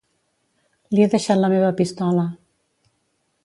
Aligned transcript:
Li 0.95 1.03
he 1.03 1.09
deixat 1.11 1.39
la 1.41 1.51
meva 1.55 1.69
pistola. 1.83 2.27